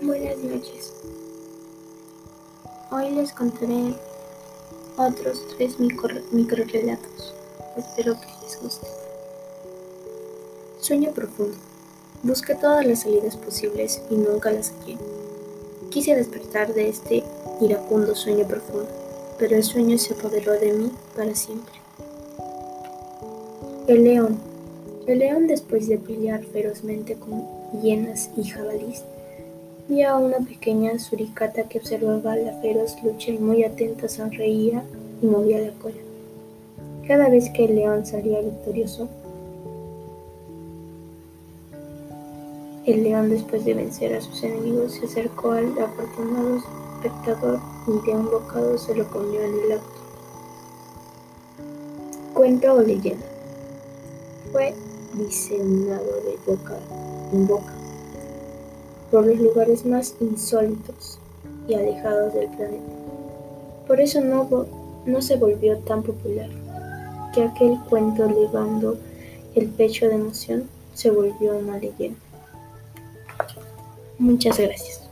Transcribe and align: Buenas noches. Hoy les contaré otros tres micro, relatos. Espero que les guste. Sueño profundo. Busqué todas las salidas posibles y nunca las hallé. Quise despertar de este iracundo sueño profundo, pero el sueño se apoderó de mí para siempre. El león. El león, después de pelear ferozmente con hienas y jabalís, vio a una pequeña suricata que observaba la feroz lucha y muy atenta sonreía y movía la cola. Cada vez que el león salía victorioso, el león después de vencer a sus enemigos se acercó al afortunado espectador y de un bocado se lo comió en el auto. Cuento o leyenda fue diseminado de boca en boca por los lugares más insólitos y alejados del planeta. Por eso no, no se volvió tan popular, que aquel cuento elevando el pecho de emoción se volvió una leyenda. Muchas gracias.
Buenas 0.00 0.38
noches. 0.38 0.92
Hoy 2.92 3.10
les 3.10 3.32
contaré 3.32 3.94
otros 4.96 5.42
tres 5.56 5.80
micro, 5.80 6.64
relatos. 6.66 7.34
Espero 7.76 8.14
que 8.14 8.28
les 8.44 8.62
guste. 8.62 8.86
Sueño 10.80 11.10
profundo. 11.10 11.56
Busqué 12.22 12.54
todas 12.54 12.86
las 12.86 13.00
salidas 13.00 13.36
posibles 13.36 14.00
y 14.08 14.14
nunca 14.14 14.52
las 14.52 14.70
hallé. 14.70 14.98
Quise 15.90 16.14
despertar 16.14 16.74
de 16.74 16.90
este 16.90 17.24
iracundo 17.60 18.14
sueño 18.14 18.46
profundo, 18.46 18.86
pero 19.36 19.56
el 19.56 19.64
sueño 19.64 19.98
se 19.98 20.14
apoderó 20.14 20.52
de 20.52 20.74
mí 20.74 20.92
para 21.16 21.34
siempre. 21.34 21.74
El 23.88 24.04
león. 24.04 24.38
El 25.08 25.18
león, 25.18 25.48
después 25.48 25.88
de 25.88 25.98
pelear 25.98 26.44
ferozmente 26.44 27.16
con 27.16 27.48
hienas 27.82 28.30
y 28.36 28.44
jabalís, 28.44 29.02
vio 29.88 30.10
a 30.10 30.18
una 30.18 30.38
pequeña 30.38 30.98
suricata 30.98 31.64
que 31.64 31.78
observaba 31.78 32.36
la 32.36 32.52
feroz 32.60 33.02
lucha 33.02 33.30
y 33.30 33.38
muy 33.38 33.64
atenta 33.64 34.06
sonreía 34.06 34.84
y 35.22 35.26
movía 35.26 35.60
la 35.60 35.72
cola. 35.78 35.96
Cada 37.06 37.30
vez 37.30 37.48
que 37.50 37.64
el 37.64 37.76
león 37.76 38.04
salía 38.04 38.42
victorioso, 38.42 39.08
el 42.84 43.02
león 43.02 43.30
después 43.30 43.64
de 43.64 43.74
vencer 43.74 44.14
a 44.14 44.20
sus 44.20 44.42
enemigos 44.42 44.92
se 44.92 45.06
acercó 45.06 45.52
al 45.52 45.78
afortunado 45.78 46.58
espectador 46.96 47.58
y 47.86 48.06
de 48.06 48.16
un 48.16 48.26
bocado 48.26 48.76
se 48.76 48.94
lo 48.94 49.08
comió 49.08 49.40
en 49.40 49.54
el 49.64 49.72
auto. 49.72 49.86
Cuento 52.34 52.74
o 52.74 52.82
leyenda 52.82 53.26
fue 54.52 54.74
diseminado 55.14 56.20
de 56.24 56.38
boca 56.46 56.78
en 57.32 57.46
boca 57.46 57.77
por 59.10 59.26
los 59.26 59.38
lugares 59.38 59.86
más 59.86 60.14
insólitos 60.20 61.18
y 61.66 61.74
alejados 61.74 62.34
del 62.34 62.48
planeta. 62.48 62.92
Por 63.86 64.00
eso 64.00 64.20
no, 64.20 64.66
no 65.06 65.22
se 65.22 65.36
volvió 65.36 65.78
tan 65.78 66.02
popular, 66.02 66.50
que 67.34 67.42
aquel 67.42 67.78
cuento 67.88 68.24
elevando 68.24 68.98
el 69.54 69.68
pecho 69.68 70.08
de 70.08 70.14
emoción 70.14 70.68
se 70.94 71.10
volvió 71.10 71.56
una 71.56 71.78
leyenda. 71.78 72.18
Muchas 74.18 74.58
gracias. 74.58 75.07